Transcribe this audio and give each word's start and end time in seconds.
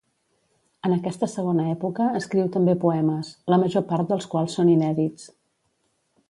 En 0.87 0.93
aquesta 0.95 1.27
segona 1.33 1.65
època 1.73 2.07
escriu 2.21 2.47
també 2.55 2.75
poemes, 2.85 3.29
la 3.55 3.61
major 3.65 3.87
part 3.93 4.15
dels 4.15 4.27
quals 4.33 4.57
són 4.61 4.73
inèdits. 4.79 5.29